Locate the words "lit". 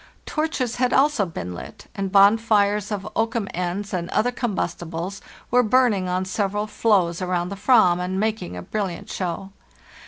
1.53-1.85